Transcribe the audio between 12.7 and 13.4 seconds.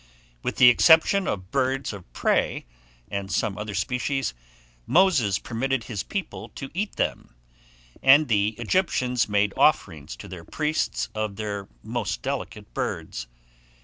birds.